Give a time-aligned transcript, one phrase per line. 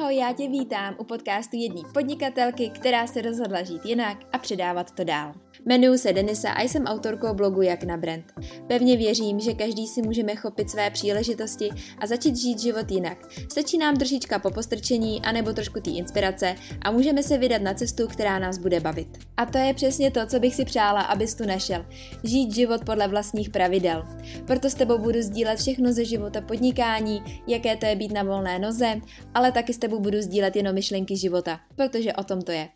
[0.00, 4.90] Ahoj, já tě vítám u podcastu jedné podnikatelky, která se rozhodla žít jinak a předávat
[4.90, 5.34] to dál.
[5.66, 8.24] Jmenuji se Denisa a jsem autorkou blogu Jak na brand.
[8.66, 13.18] Pevně věřím, že každý si můžeme chopit své příležitosti a začít žít život jinak.
[13.50, 18.08] Stačí nám trošička po postrčení anebo trošku té inspirace a můžeme se vydat na cestu,
[18.08, 19.08] která nás bude bavit.
[19.36, 21.86] A to je přesně to, co bych si přála, abys tu našel.
[22.24, 24.04] Žít život podle vlastních pravidel.
[24.46, 28.58] Proto s tebou budu sdílet všechno ze života podnikání, jaké to je být na volné
[28.58, 29.00] noze,
[29.34, 32.68] ale taky s tebou budu sdílet jenom myšlenky života, protože o tom to je.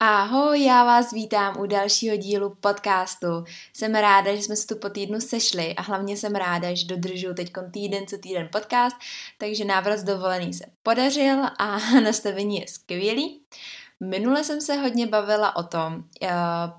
[0.00, 3.26] Ahoj, já vás vítám u dalšího dílu podcastu.
[3.72, 7.34] Jsem ráda, že jsme se tu po týdnu sešli a hlavně jsem ráda, že dodržu
[7.34, 8.96] teď týden co týden podcast,
[9.38, 13.42] takže návrat dovolený se podařil a nastavení je skvělý.
[14.00, 16.30] Minule jsem se hodně bavila o tom, eh,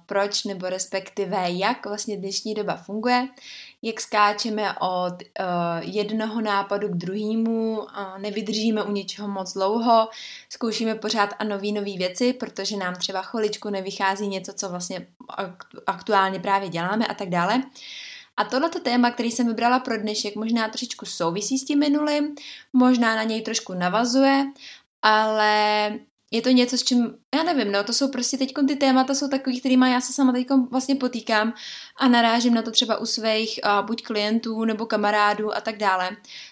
[0.06, 3.28] proč nebo respektive jak vlastně dnešní doba funguje,
[3.82, 5.46] jak skáčeme od uh,
[5.82, 7.88] jednoho nápadu k druhému, uh,
[8.18, 10.10] nevydržíme u něčeho moc dlouho,
[10.50, 15.08] zkoušíme pořád a nový nový věci, protože nám třeba chviličku nevychází něco, co vlastně
[15.88, 17.64] aktuálně právě děláme a tak dále.
[18.38, 22.36] A tohleto téma, který jsem vybrala pro dnešek, možná trošičku souvisí s tím minulým,
[22.74, 24.46] možná na něj trošku navazuje,
[25.02, 25.92] ale
[26.32, 29.28] je to něco, s čím, já nevím, no, to jsou prostě teď ty témata jsou
[29.28, 31.54] takový, kterýma já se sama teď vlastně potýkám
[31.98, 36.10] a narážím na to třeba u svých uh, buď klientů nebo kamarádů a tak dále.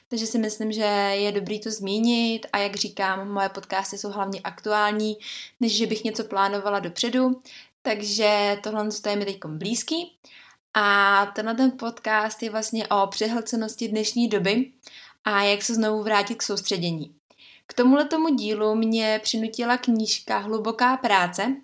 [0.08, 0.82] Takže si myslím, že
[1.14, 5.18] je dobrý to zmínit a jak říkám, moje podcasty jsou hlavně aktuální,
[5.60, 7.42] než že bych něco plánovala dopředu.
[7.82, 10.18] Takže tohle je mi teď blízký.
[10.74, 14.72] A tenhle ten podcast je vlastně o přehlcenosti dnešní doby
[15.24, 17.16] a jak se znovu vrátit k soustředění.
[17.68, 21.56] K tomuhle tomu dílu mě přinutila knížka Hluboká práce.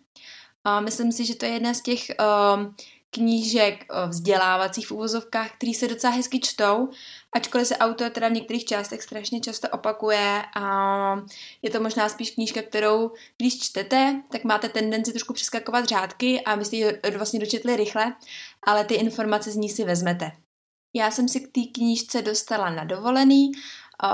[0.80, 2.74] Myslím si, že to je jedna z těch uh,
[3.10, 6.90] knížek uh, vzdělávacích v uvozovkách, který se docela hezky čtou,
[7.36, 10.66] ačkoliv se autor teda v některých částech strašně často opakuje a
[11.62, 16.56] je to možná spíš knížka, kterou když čtete, tak máte tendenci trošku přeskakovat řádky a
[16.56, 18.16] byste ji vlastně dočetli rychle,
[18.64, 20.32] ale ty informace z ní si vezmete.
[20.96, 23.52] Já jsem si k té knížce dostala na dovolený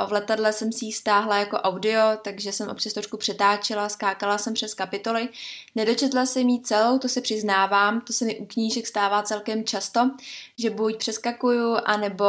[0.08, 4.54] v letadle jsem si ji stáhla jako audio, takže jsem občas trošku přetáčela, skákala jsem
[4.54, 5.30] přes kapitoly.
[5.76, 10.12] Nedočetla jsem ji celou, to se přiznávám, to se mi u knížek stává celkem často,
[10.60, 12.26] že buď přeskakuju, anebo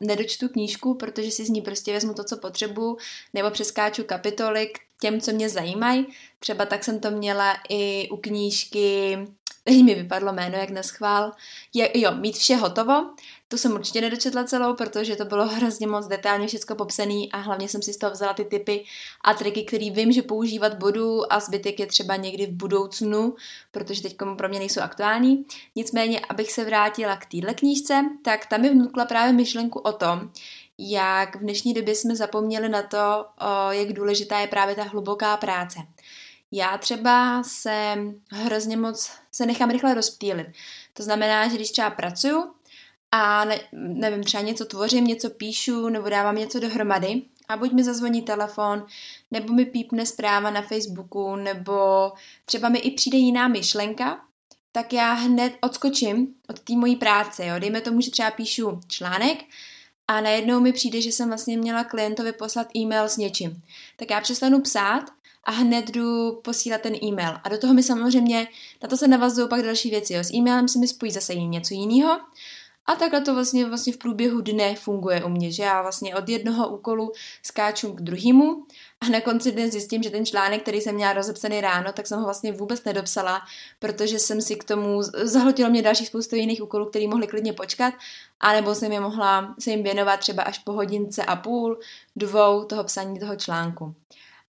[0.00, 2.96] nedočtu knížku, protože si z ní prostě vezmu to, co potřebuju,
[3.34, 6.06] nebo přeskáču kapitoly k těm, co mě zajímají.
[6.38, 9.18] Třeba tak jsem to měla i u knížky
[9.68, 11.32] teď mi vypadlo jméno jak neschvál,
[11.74, 13.10] je, jo, mít vše hotovo,
[13.48, 17.68] to jsem určitě nedočetla celou, protože to bylo hrozně moc detailně všechno popsané a hlavně
[17.68, 18.84] jsem si z toho vzala ty typy
[19.24, 23.34] a triky, které vím, že používat budu a zbytek je třeba někdy v budoucnu,
[23.70, 25.44] protože teď pro mě nejsou aktuální.
[25.76, 30.30] Nicméně, abych se vrátila k téhle knížce, tak tam mi vnukla právě myšlenku o tom,
[30.78, 33.26] jak v dnešní době jsme zapomněli na to,
[33.70, 35.78] jak důležitá je právě ta hluboká práce.
[36.52, 37.96] Já třeba se
[38.30, 40.46] hrozně moc se nechám rychle rozptýlit.
[40.92, 42.52] To znamená, že když třeba pracuju
[43.12, 47.84] a ne, nevím, třeba něco tvořím, něco píšu nebo dávám něco dohromady a buď mi
[47.84, 48.86] zazvoní telefon,
[49.30, 52.12] nebo mi pípne zpráva na Facebooku, nebo
[52.44, 54.20] třeba mi i přijde jiná myšlenka,
[54.72, 57.46] tak já hned odskočím od té mojí práce.
[57.46, 57.58] Jo.
[57.58, 59.38] Dejme tomu, že třeba píšu článek
[60.08, 63.62] a najednou mi přijde, že jsem vlastně měla klientovi poslat e-mail s něčím.
[63.96, 65.04] Tak já přestanu psát
[65.44, 67.38] a hned jdu posílat ten e-mail.
[67.44, 68.48] A do toho mi samozřejmě,
[68.82, 70.14] na to se navazují pak další věci.
[70.14, 70.20] Jo.
[70.20, 72.20] S e-mailem se mi spojí zase něco jiného.
[72.88, 76.28] A takhle to vlastně, vlastně v průběhu dne funguje u mě, že já vlastně od
[76.28, 77.12] jednoho úkolu
[77.42, 78.66] skáču k druhému
[79.00, 82.18] a na konci dne zjistím, že ten článek, který jsem měla rozepsaný ráno, tak jsem
[82.18, 83.40] ho vlastně vůbec nedopsala,
[83.78, 87.94] protože jsem si k tomu, zahltilo mě další spoustu jiných úkolů, které mohly klidně počkat,
[88.40, 91.78] anebo jsem je mohla se jim věnovat třeba až po hodince a půl,
[92.16, 93.94] dvou toho psaní toho článku.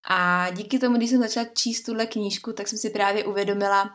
[0.10, 3.90] A díky tomu, když jsem začala číst tuhle knížku, tak jsem si právě uvědomila,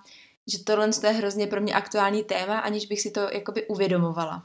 [0.53, 4.43] že tohle je hrozně pro mě aktuální téma, aniž bych si to jakoby uvědomovala.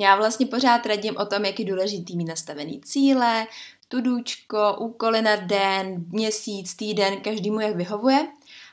[0.00, 3.46] Já vlastně pořád radím o tom, jak je důležitý mít nastavený cíle,
[3.88, 8.26] tudůčko, úkoly na den, měsíc, týden, každému jak vyhovuje.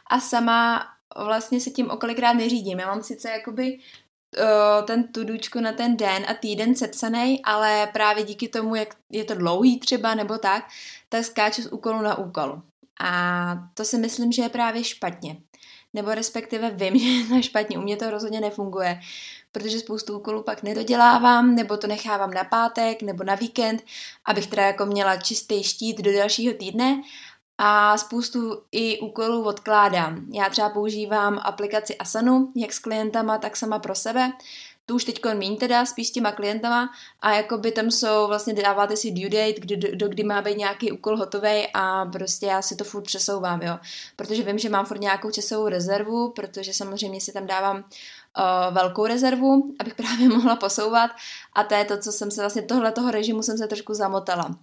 [0.09, 0.87] A sama
[1.25, 2.79] vlastně se tím okolikrát neřídím.
[2.79, 3.79] Já mám sice jakoby
[4.85, 9.35] ten tudučko na ten den a týden sepsaný, ale právě díky tomu, jak je to
[9.35, 10.67] dlouhý třeba nebo tak,
[11.09, 12.61] tak skáču z úkolu na úkol.
[13.01, 15.37] A to si myslím, že je právě špatně.
[15.93, 17.77] Nebo respektive vím, že je to špatně.
[17.77, 18.99] U mě to rozhodně nefunguje,
[19.51, 23.83] protože spoustu úkolů pak nedodělávám, nebo to nechávám na pátek, nebo na víkend,
[24.25, 27.01] abych teda jako měla čistý štít do dalšího týdne
[27.57, 30.25] a spoustu i úkolů odkládám.
[30.33, 34.31] Já třeba používám aplikaci Asanu, jak s klientama, tak sama pro sebe,
[34.85, 36.89] To už teď míň teda spíš s těma klientama
[37.21, 40.57] a jakoby tam jsou, vlastně dáváte si due date, kdy, do, do kdy má být
[40.57, 43.79] nějaký úkol hotový a prostě já si to furt přesouvám, jo.
[44.15, 49.05] Protože vím, že mám furt nějakou časovou rezervu, protože samozřejmě si tam dávám uh, velkou
[49.05, 51.11] rezervu, abych právě mohla posouvat
[51.53, 54.55] a to je to, co jsem se vlastně tohle toho režimu jsem se trošku zamotala.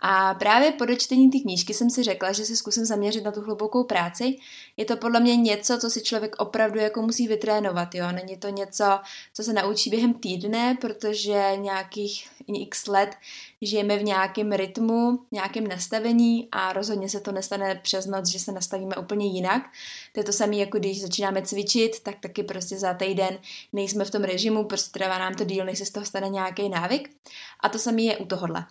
[0.00, 3.40] A právě po dočtení ty knížky jsem si řekla, že se zkusím zaměřit na tu
[3.40, 4.36] hlubokou práci.
[4.76, 8.12] Je to podle mě něco, co si člověk opravdu jako musí vytrénovat, jo.
[8.12, 8.84] Není to něco,
[9.34, 13.10] co se naučí během týdne, protože nějakých x let
[13.62, 18.52] žijeme v nějakém rytmu, nějakém nastavení a rozhodně se to nestane přes noc, že se
[18.52, 19.62] nastavíme úplně jinak.
[20.12, 23.38] To je to samé, jako když začínáme cvičit, tak taky prostě za týden
[23.72, 26.68] nejsme v tom režimu, prostě trvá nám to díl, než se z toho stane nějaký
[26.68, 27.10] návyk.
[27.60, 28.66] A to samé je u tohohle.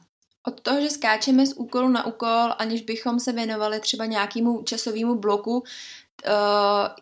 [0.49, 5.15] Od toho, že skáčeme z úkolu na úkol, aniž bychom se věnovali třeba nějakému časovému
[5.15, 5.63] bloku,
[6.25, 6.29] eh,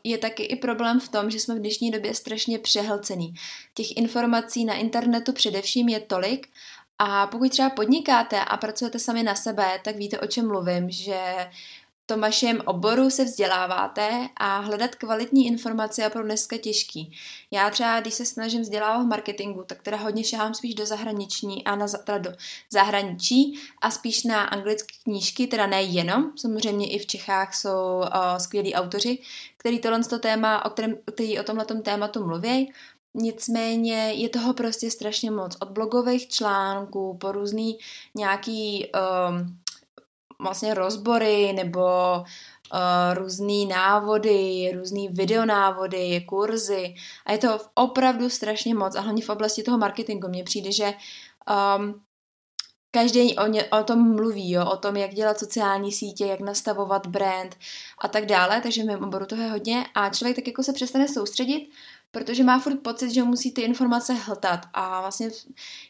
[0.04, 3.34] je taky i problém v tom, že jsme v dnešní době strašně přehlcený.
[3.74, 6.48] Těch informací na internetu především je tolik
[7.00, 11.50] a pokud třeba podnikáte a pracujete sami na sebe, tak víte, o čem mluvím, že
[12.08, 17.18] tom vašem oboru se vzděláváte a hledat kvalitní informace je pro dneska těžký.
[17.52, 21.64] Já třeba, když se snažím vzdělávat v marketingu, tak teda hodně šahám spíš do zahraniční
[21.64, 22.32] a na, teda do
[22.72, 28.38] zahraničí a spíš na anglické knížky, teda ne jenom, samozřejmě i v Čechách jsou uh,
[28.38, 29.18] skvělí autoři,
[29.58, 32.74] který tohle to téma, o kterém, který o tomhle tématu mluví,
[33.20, 35.58] Nicméně je toho prostě strašně moc.
[35.62, 37.78] Od blogových článků po různý
[38.16, 38.88] nějaký
[39.30, 39.58] um,
[40.42, 41.86] vlastně rozbory nebo
[42.74, 46.96] uh, různé návody, různé videonávody, kurzy.
[47.26, 50.28] A je to opravdu strašně moc a hlavně v oblasti toho marketingu.
[50.28, 50.94] Mně přijde, že
[51.78, 52.02] um,
[52.92, 57.08] každý o, ně, o tom mluví, jo, o tom, jak dělat sociální sítě, jak nastavovat
[57.08, 57.58] brand
[57.98, 59.86] a tak dále, takže v mém oboru toho je hodně.
[59.96, 61.70] A člověk tak jako se přestane soustředit
[62.12, 65.30] protože má furt pocit, že musí ty informace hltat a vlastně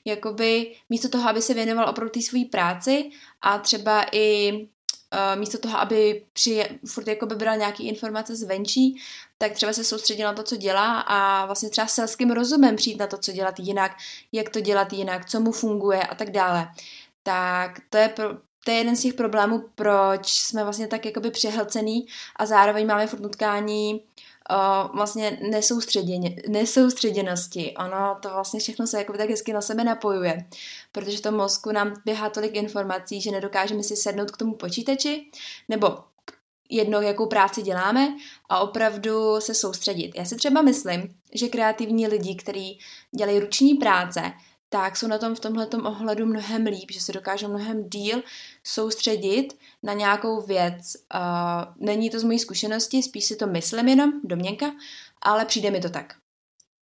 [0.06, 3.10] jakoby místo toho, aby se věnoval opravdu té své práci
[3.42, 9.02] a třeba i uh, místo toho, aby při, furt jakoby bral nějaké informace zvenčí,
[9.38, 13.08] tak třeba se soustředil na to, co dělá a vlastně třeba selským rozumem přijít na
[13.08, 13.92] to, co dělat jinak,
[14.32, 16.68] jak to dělat jinak, co mu funguje a tak dále.
[17.24, 18.30] Tak to je pro,
[18.66, 23.08] to je jeden z těch problémů, proč jsme vlastně tak jakoby přehlcený a zároveň máme
[23.08, 24.02] furt nutkání
[24.52, 25.40] uh, vlastně
[26.50, 27.74] nesoustředěnosti.
[27.80, 30.46] Ono to vlastně všechno se jakoby tak hezky na sebe napojuje,
[30.92, 35.26] protože v tom mozku nám běhá tolik informací, že nedokážeme si sednout k tomu počítači,
[35.70, 35.98] nebo
[36.70, 38.16] jedno, jakou práci děláme
[38.50, 40.12] a opravdu se soustředit.
[40.16, 42.80] Já si třeba myslím, že kreativní lidi, kteří
[43.18, 44.22] dělají ruční práce,
[44.70, 48.24] tak jsou na tom v tomhle ohledu mnohem líp, že se dokážou mnohem díl
[48.64, 49.48] soustředit
[49.84, 50.94] na nějakou věc.
[51.16, 54.72] Uh, není to z mojí zkušenosti, spíš si to myslím jenom, domněnka,
[55.22, 56.16] ale přijde mi to tak.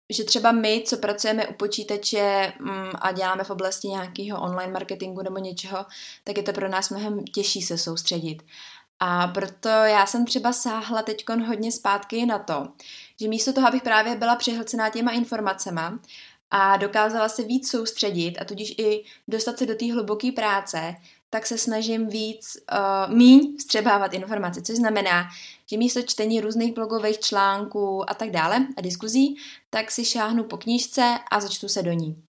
[0.10, 5.22] Že třeba my, co pracujeme u počítače mm, a děláme v oblasti nějakého online marketingu
[5.22, 5.86] nebo něčeho,
[6.24, 8.44] tak je to pro nás mnohem těžší se soustředit.
[9.00, 12.68] A proto já jsem třeba sáhla teď hodně zpátky na to,
[13.22, 16.00] že místo toho, abych právě byla přehlcená těma informacema,
[16.52, 20.96] a dokázala se víc soustředit a tudíž i dostat se do té hluboké práce,
[21.30, 22.58] tak se snažím víc,
[23.08, 25.28] uh, míň vstřebávat informace, což znamená,
[25.70, 29.38] že místo čtení různých blogových článků a tak dále a diskuzí,
[29.70, 32.24] tak si šáhnu po knížce a začtu se do ní.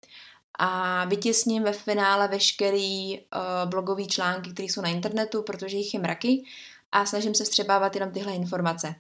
[0.59, 6.01] A vytěsním ve finále veškerý uh, blogový články, které jsou na internetu, protože jich je
[6.01, 6.45] mraky
[6.93, 8.95] a snažím se vstřebávat jenom tyhle informace.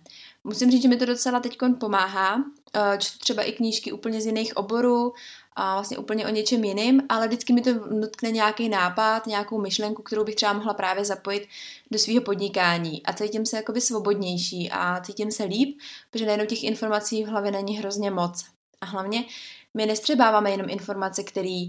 [0.44, 2.44] Musím říct, že mi to docela teď pomáhá.
[2.76, 5.12] Eh, čtu třeba i knížky úplně z jiných oborů,
[5.58, 10.02] a vlastně úplně o něčem jiným, ale vždycky mi to nutkne nějaký nápad, nějakou myšlenku,
[10.02, 11.48] kterou bych třeba mohla právě zapojit
[11.90, 15.78] do svého podnikání a cítím se jakoby svobodnější a cítím se líp,
[16.10, 18.44] protože najednou těch informací v hlavě není hrozně moc.
[18.80, 19.24] A hlavně
[19.74, 21.68] my nestřebáváme jenom informace, které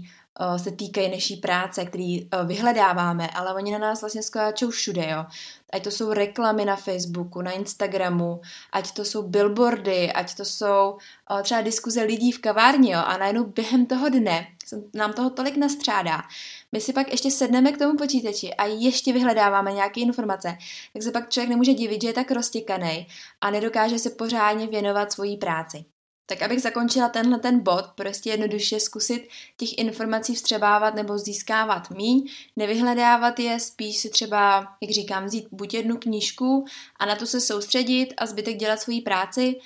[0.56, 5.24] se týkají naší práce, které uh, vyhledáváme, ale oni na nás vlastně skáčou všude, jo.
[5.72, 8.40] Ať to jsou reklamy na Facebooku, na Instagramu,
[8.72, 10.98] ať to jsou billboardy, ať to jsou
[11.30, 13.00] uh, třeba diskuze lidí v kavárně, jo.
[13.06, 14.46] A najednou během toho dne
[14.94, 16.22] nám toho tolik nastřádá.
[16.72, 20.58] My si pak ještě sedneme k tomu počítači a ještě vyhledáváme nějaké informace,
[20.92, 23.06] tak se pak člověk nemůže divit, že je tak roztěkaný
[23.40, 25.84] a nedokáže se pořádně věnovat svojí práci.
[26.30, 32.28] Tak abych zakončila tenhle ten bod, prostě jednoduše zkusit těch informací vstřebávat nebo získávat míň,
[32.56, 36.64] nevyhledávat je, spíš si třeba, jak říkám, vzít buď jednu knížku
[36.96, 39.56] a na to se soustředit a zbytek dělat svoji práci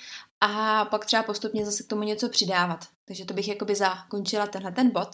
[0.41, 2.79] a pak třeba postupně zase k tomu něco přidávat.
[3.05, 5.09] Takže to bych jakoby zakončila tenhle ten bod.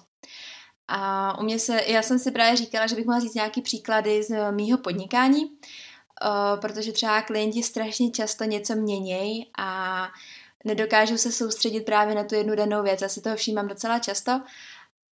[0.88, 4.24] A u mě se, já jsem si právě říkala, že bych mohla říct nějaký příklady
[4.24, 10.08] z mýho podnikání, uh, protože třeba klienti strašně často něco měnějí a
[10.66, 13.01] nedokážou se soustředit právě na tu jednu danou věc.
[13.01, 14.42] Já si toho všímám docela často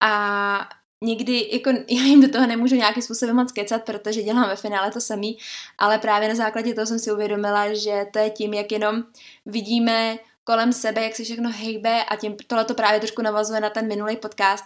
[0.03, 0.69] a
[1.03, 4.91] někdy jako já jim do toho nemůžu nějakým způsobem moc kecat, protože dělám ve finále
[4.91, 5.37] to samý,
[5.77, 9.03] ale právě na základě toho jsem si uvědomila, že to je tím, jak jenom
[9.45, 13.69] vidíme kolem sebe, jak se všechno hejbe a tím tohle to právě trošku navazuje na
[13.69, 14.63] ten minulý podcast,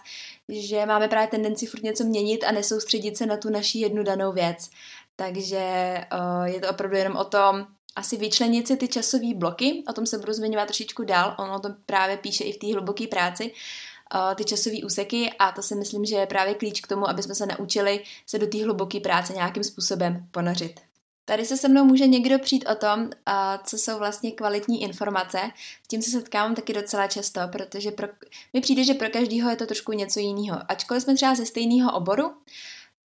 [0.48, 4.32] že máme právě tendenci furt něco měnit a nesoustředit se na tu naši jednu danou
[4.32, 4.70] věc.
[5.16, 5.64] Takže
[6.12, 10.06] uh, je to opravdu jenom o tom, asi vyčlenit si ty časové bloky, o tom
[10.06, 13.52] se budu zmiňovat trošičku dál, on o tom právě píše i v té hluboké práci,
[14.14, 17.22] uh, ty časové úseky a to si myslím, že je právě klíč k tomu, aby
[17.22, 20.80] jsme se naučili se do té hluboké práce nějakým způsobem ponořit.
[21.24, 23.10] Tady se se mnou může někdo přijít o tom,
[23.64, 25.38] co jsou vlastně kvalitní informace.
[25.84, 28.08] S tím se setkávám taky docela často, protože pro,
[28.52, 30.58] mi přijde, že pro každého je to trošku něco jiného.
[30.68, 32.32] Ačkoliv jsme třeba ze stejného oboru,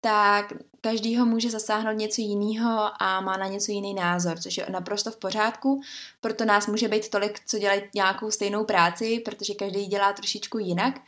[0.08, 5.12] tak každýho může zasáhnout něco jiného a má na něco jiný názor, což je naprosto
[5.12, 5.82] v pořádku.
[6.22, 11.02] Proto nás může být tolik, co dělají nějakou stejnou práci, protože každý dělá trošičku jinak.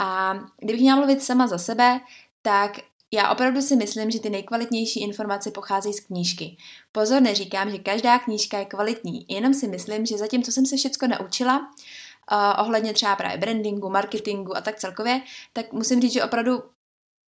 [0.00, 2.00] A kdybych měla mluvit sama za sebe,
[2.42, 2.72] tak
[3.12, 6.56] já opravdu si myslím, že ty nejkvalitnější informace pocházejí z knížky.
[6.92, 10.76] Pozor, neříkám, že každá knížka je kvalitní, jenom si myslím, že zatím, co jsem se
[10.76, 15.22] všechno naučila, uh, ohledně třeba právě brandingu, marketingu a tak celkově,
[15.52, 16.62] tak musím říct, že opravdu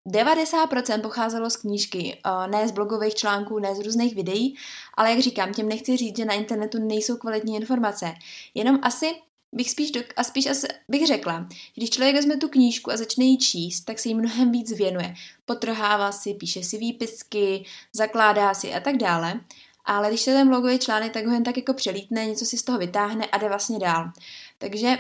[0.07, 4.55] 90% pocházelo z knížky, uh, ne z blogových článků, ne z různých videí,
[4.93, 8.13] ale jak říkám, tím nechci říct, že na internetu nejsou kvalitní informace.
[8.53, 9.15] Jenom asi
[9.55, 13.25] bych spíš, do, a spíš asi bych řekla, když člověk vezme tu knížku a začne
[13.25, 15.13] ji číst, tak se jí mnohem víc věnuje.
[15.45, 19.39] Potrhává si, píše si výpisky, zakládá si a tak dále.
[19.85, 22.63] Ale když se ten blogový článek, tak ho jen tak jako přelítne, něco si z
[22.63, 24.11] toho vytáhne a jde vlastně dál.
[24.57, 24.97] Takže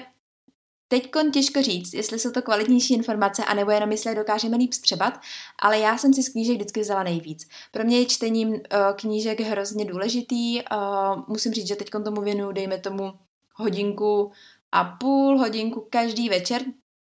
[0.87, 5.19] Teď těžko říct, jestli jsou to kvalitnější informace, anebo jenom jestli je dokážeme líp střebat,
[5.59, 7.47] ale já jsem si z knížek vždycky vzala nejvíc.
[7.71, 8.57] Pro mě je čtení uh,
[8.95, 10.61] knížek hrozně důležitý.
[10.61, 13.13] Uh, musím říct, že teď tomu věnu, dejme tomu,
[13.53, 14.31] hodinku
[14.71, 16.61] a půl, hodinku každý večer,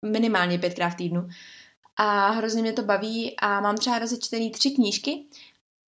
[0.06, 1.28] minimálně pětkrát v týdnu.
[1.98, 5.26] A hrozně mě to baví a mám třeba rozečtený tři knížky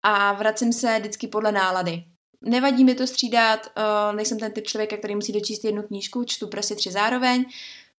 [0.04, 2.04] a vracím se vždycky podle nálady.
[2.42, 6.48] Nevadí mi to střídat, uh, nejsem ten typ člověka, který musí dočíst jednu knížku, čtu
[6.48, 7.46] prostě tři zároveň,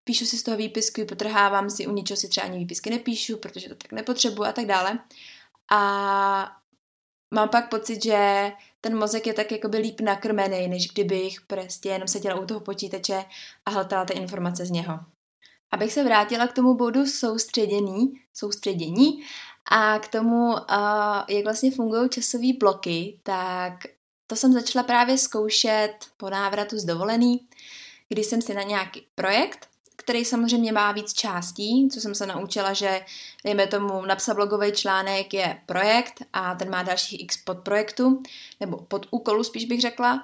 [0.04, 3.68] píšu si z toho výpisky, potrhávám si, u ničeho si třeba ani výpisky nepíšu, protože
[3.68, 4.99] to tak nepotřebuji a tak dále.
[5.73, 6.56] A
[7.35, 12.09] mám pak pocit, že ten mozek je tak jakoby líp nakrmený, než kdybych prostě jenom
[12.09, 13.25] seděla u toho počítače
[13.66, 15.00] a hltala ty informace z něho.
[15.73, 19.23] Abych se vrátila k tomu bodu soustředění, soustředění
[19.70, 20.54] a k tomu,
[21.28, 23.73] jak vlastně fungují časové bloky, tak
[24.31, 27.41] to jsem začala právě zkoušet po návratu z dovolený,
[28.09, 32.73] kdy jsem si na nějaký projekt který samozřejmě má víc částí, co jsem se naučila,
[32.73, 33.01] že
[33.45, 38.23] dejme tomu napsat blogový článek je projekt a ten má další x podprojektů,
[38.61, 40.23] nebo pod úkolu spíš bych řekla,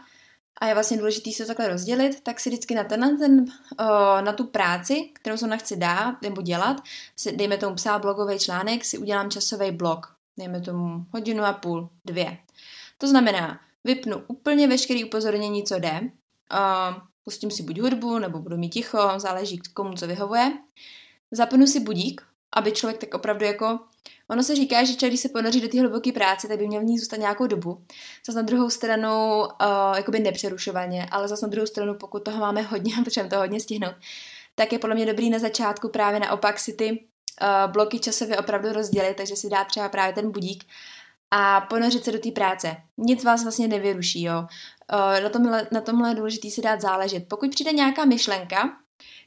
[0.60, 3.44] a je vlastně důležité se takhle rozdělit, tak si vždycky na, ten, ten,
[4.20, 6.76] na tu práci, kterou se chci dát nebo dělat,
[7.16, 11.88] si, dejme tomu psát blogový článek, si udělám časový blok, dejme tomu hodinu a půl,
[12.04, 12.38] dvě.
[12.98, 16.00] To znamená, vypnu úplně veškerý upozornění, co jde,
[17.24, 20.52] pustím si buď hudbu, nebo budu mít ticho, záleží komu co vyhovuje.
[21.30, 23.78] Zapnu si budík, aby člověk tak opravdu jako...
[24.30, 26.80] Ono se říká, že člověk, když se ponoří do té hluboké práce, tak by měl
[26.80, 27.84] v ní zůstat nějakou dobu.
[28.26, 32.62] Zase na druhou stranu, uh, jakoby nepřerušovaně, ale zase na druhou stranu, pokud toho máme
[32.62, 33.94] hodně potřebujeme to hodně stihnout,
[34.54, 38.72] tak je podle mě dobrý na začátku právě naopak si ty uh, bloky časově opravdu
[38.72, 40.64] rozdělit, takže si dá třeba právě ten budík
[41.38, 42.76] a ponořit se do té práce.
[42.98, 44.46] Nic vás vlastně nevyruší, jo.
[44.92, 47.28] Eh, na tomhle, na tomhle je důležité si dát záležet.
[47.28, 48.76] Pokud přijde nějaká myšlenka,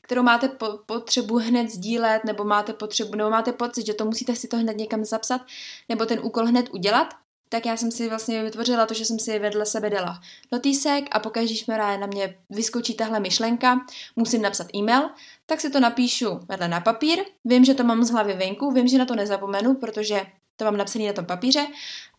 [0.01, 4.36] kterou máte po, potřebu hned sdílet, nebo máte potřebu, nebo máte pocit, že to musíte
[4.36, 5.42] si to hned někam zapsat,
[5.89, 7.08] nebo ten úkol hned udělat,
[7.50, 11.20] tak já jsem si vlastně vytvořila to, že jsem si vedle sebe dala notýsek a
[11.20, 13.80] pokaždé, když mi na mě vyskočí tahle myšlenka,
[14.16, 15.10] musím napsat e-mail,
[15.46, 17.20] tak si to napíšu vedle na papír.
[17.46, 20.22] Vím, že to mám z hlavy venku, vím, že na to nezapomenu, protože
[20.60, 21.68] to mám napsaný na tom papíře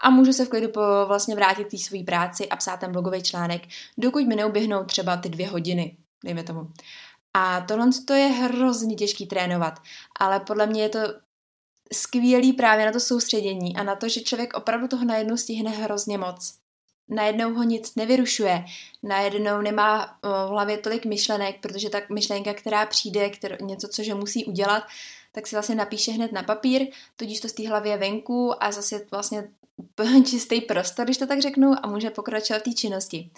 [0.01, 3.23] a můžu se v klidu po, vlastně vrátit té své práci a psát ten blogový
[3.23, 3.63] článek,
[3.99, 6.71] dokud mi neuběhnou třeba ty dvě hodiny, dejme tomu.
[7.35, 9.79] A tohle to je hrozně těžký trénovat,
[10.21, 10.99] ale podle mě je to
[11.93, 16.19] skvělý právě na to soustředění a na to, že člověk opravdu toho najednou stihne hrozně
[16.19, 16.55] moc.
[17.09, 18.65] Najednou ho nic nevyrušuje,
[19.03, 24.15] najednou nemá v hlavě tolik myšlenek, protože ta myšlenka, která přijde, kterou, něco, co že
[24.15, 24.83] musí udělat,
[25.33, 29.07] tak si vlastně napíše hned na papír, tudíž to z té hlavě venku a zase
[29.11, 29.49] vlastně
[30.27, 33.31] čistý prostor, když to tak řeknu, a může pokračovat v té činnosti.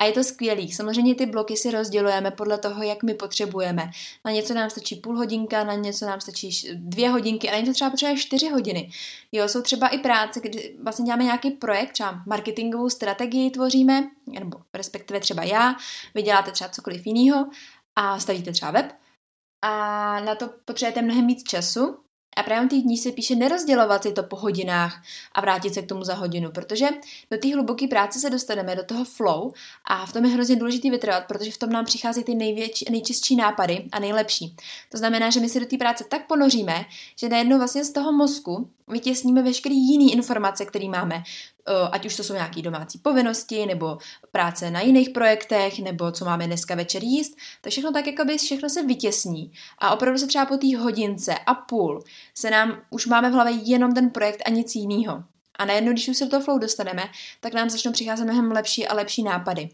[0.00, 0.72] A je to skvělý.
[0.72, 3.90] Samozřejmě ty bloky si rozdělujeme podle toho, jak my potřebujeme.
[4.24, 7.72] Na něco nám stačí půl hodinka, na něco nám stačí dvě hodinky a na něco
[7.72, 8.90] třeba potřebuje čtyři hodiny.
[9.32, 14.08] Jo, jsou třeba i práce, kdy vlastně děláme nějaký projekt, třeba marketingovou strategii tvoříme,
[14.38, 15.74] nebo respektive třeba já,
[16.14, 17.46] vy děláte třeba cokoliv jiného
[17.96, 19.01] a stavíte třeba web
[19.62, 21.96] a na to potřebujete mnohem víc času
[22.36, 25.02] a právě té dní se píše nerozdělovat si to po hodinách
[25.32, 26.88] a vrátit se k tomu za hodinu, protože
[27.30, 29.52] do té hluboké práce se dostaneme, do toho flow
[29.84, 33.36] a v tom je hrozně důležitý vytrvat, protože v tom nám přichází ty největší, nejčistší
[33.36, 34.56] nápady a nejlepší.
[34.88, 36.84] To znamená, že my se do té práce tak ponoříme,
[37.18, 41.22] že najednou vlastně z toho mozku vytěsníme veškeré jiné informace, které máme.
[41.92, 43.98] Ať už to jsou nějaké domácí povinnosti, nebo
[44.32, 48.38] práce na jiných projektech, nebo co máme dneska večer jíst, to všechno tak jako by
[48.38, 49.52] všechno se vytěsní.
[49.78, 52.04] A opravdu se třeba po té hodince a půl
[52.34, 55.24] se nám už máme v hlavě jenom ten projekt a nic jiného.
[55.56, 57.02] A najednou, když už se do toho flow dostaneme,
[57.40, 59.68] tak nám začnou přicházet mnohem lepší a lepší nápady.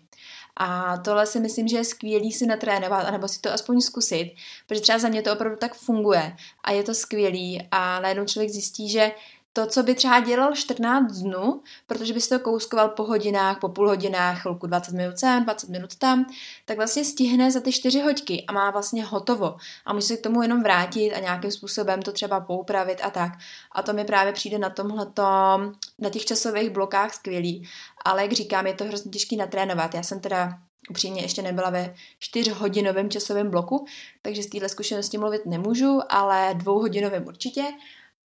[0.57, 4.35] A tohle si myslím, že je skvělý si natrénovat, anebo si to aspoň zkusit,
[4.67, 8.51] protože třeba za mě to opravdu tak funguje a je to skvělý a najednou člověk
[8.51, 9.13] zjistí, že
[9.59, 13.69] to, co by třeba dělal 14 dnů, protože by si to kouskoval po hodinách, po
[13.69, 16.27] půl hodinách, chvilku 20 minut sem, 20 minut tam,
[16.65, 19.57] tak vlastně stihne za ty 4 hoďky a má vlastně hotovo.
[19.87, 23.33] A může se k tomu jenom vrátit a nějakým způsobem to třeba poupravit a tak.
[23.73, 27.69] A to mi právě přijde na tomhletom, na těch časových blokách skvělý.
[28.05, 29.95] Ale jak říkám, je to hrozně těžký natrénovat.
[29.95, 30.59] Já jsem teda
[30.91, 33.87] upřímně ještě nebyla ve čtyřhodinovém časovém bloku,
[34.23, 37.65] takže z téhle zkušenosti mluvit nemůžu, ale dvouhodinovém určitě.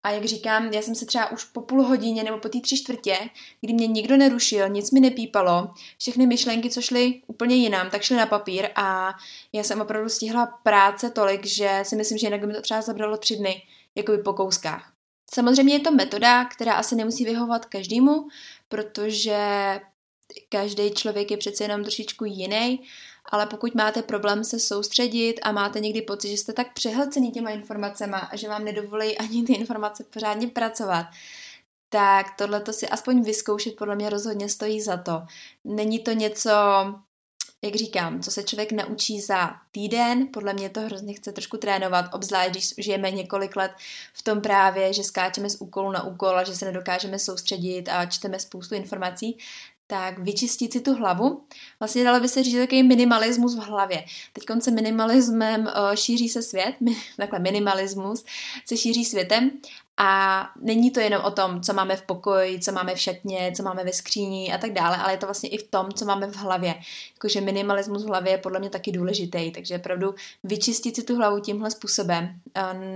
[0.02, 2.76] A jak říkám, já jsem se třeba už po půl hodině nebo po té tři
[2.76, 3.19] čtvrtě,
[3.61, 8.16] kdy mě nikdo nerušil, nic mi nepípalo, všechny myšlenky, co šly úplně jinam, tak šly
[8.16, 9.14] na papír a
[9.52, 12.83] já jsem opravdu stihla práce tolik, že si myslím, že jinak by mi to třeba
[12.83, 13.62] zabralo tři dny,
[13.95, 14.92] jako by po kouskách.
[15.35, 18.28] Samozřejmě je to metoda, která asi nemusí vyhovovat každému,
[18.69, 19.38] protože
[20.49, 22.80] každý člověk je přece jenom trošičku jiný
[23.30, 27.50] ale pokud máte problém se soustředit a máte někdy pocit, že jste tak přehlcený těma
[27.50, 31.06] informacemi a že vám nedovolí ani ty informace pořádně pracovat,
[31.88, 35.22] tak tohle to si aspoň vyzkoušet podle mě rozhodně stojí za to.
[35.64, 36.50] Není to něco,
[37.62, 42.14] jak říkám, co se člověk naučí za týden, podle mě to hrozně chce trošku trénovat,
[42.14, 43.72] obzvlášť když žijeme několik let
[44.12, 48.06] v tom právě, že skáčeme z úkolu na úkol a že se nedokážeme soustředit a
[48.06, 49.38] čteme spoustu informací,
[49.91, 51.45] tak vyčistit si tu hlavu.
[51.81, 54.05] Vlastně dalo by se říct takový minimalismus v hlavě.
[54.33, 56.75] Teď konce minimalismem uh, šíří se svět,
[57.17, 58.25] takhle minimalismus
[58.67, 59.50] se šíří světem
[60.03, 63.63] a není to jenom o tom, co máme v pokoji, co máme v šatně, co
[63.63, 66.26] máme ve skříni a tak dále, ale je to vlastně i v tom, co máme
[66.26, 66.75] v hlavě.
[67.15, 71.41] Jakože minimalismus v hlavě je podle mě taky důležitý, takže opravdu vyčistit si tu hlavu
[71.41, 72.41] tímhle způsobem,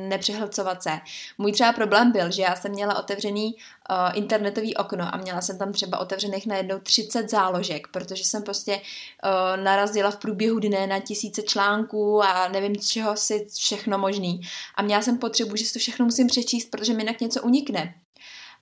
[0.09, 1.01] nepřehlcovat se.
[1.39, 3.57] Můj třeba problém byl, že já jsem měla otevřený
[3.91, 8.75] uh, internetový okno a měla jsem tam třeba otevřených najednou 30 záložek, protože jsem prostě
[8.75, 14.41] uh, narazila v průběhu dne na tisíce článků a nevím z čeho si všechno možný.
[14.75, 17.95] A měla jsem potřebu, že si to všechno musím přečíst, protože mi jinak něco unikne.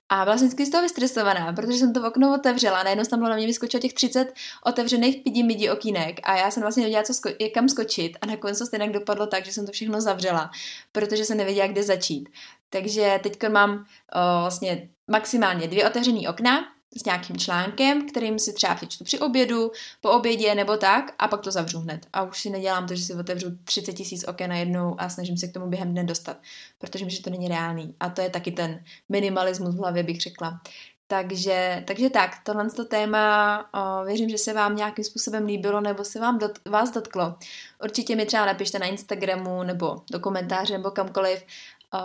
[0.09, 3.29] A byla jsem vždycky z toho vystresovaná, protože jsem to okno otevřela, najednou tam bylo
[3.29, 4.33] na mě vyskočilo těch 30
[4.65, 8.59] otevřených pidi midi okýnek a já jsem vlastně nevěděla, co sko- kam skočit a nakonec
[8.59, 10.51] to stejně dopadlo tak, že jsem to všechno zavřela,
[10.91, 12.29] protože jsem nevěděla, kde začít.
[12.69, 13.71] Takže teď mám
[14.15, 19.71] o, vlastně maximálně dvě otevřené okna s nějakým článkem, kterým si třeba přečtu při obědu,
[20.01, 22.07] po obědě nebo tak a pak to zavřu hned.
[22.13, 25.47] A už si nedělám to, že si otevřu 30 tisíc oken najednou a snažím se
[25.47, 26.37] k tomu během dne dostat,
[26.77, 27.95] protože mi, to není reálný.
[27.99, 30.61] A to je taky ten minimalismus v hlavě, bych řekla.
[31.07, 36.03] Takže, takže tak, tohle to téma o, věřím, že se vám nějakým způsobem líbilo nebo
[36.03, 37.35] se vám dot, vás dotklo.
[37.83, 41.45] Určitě mi třeba napište na Instagramu nebo do komentáře nebo kamkoliv,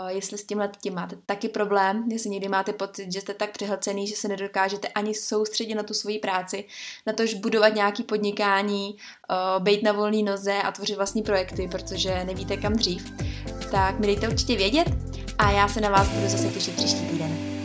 [0.09, 4.07] Jestli s tímhle tím máte taky problém, jestli někdy máte pocit, že jste tak přehlcený,
[4.07, 6.65] že se nedokážete ani soustředit na tu svoji práci,
[7.07, 8.97] na to, že budovat nějaký podnikání,
[9.31, 13.13] uh, být na volné noze a tvořit vlastní projekty, protože nevíte kam dřív,
[13.71, 14.89] tak mi dejte určitě vědět
[15.39, 17.58] a já se na vás budu zase těšit příští týden.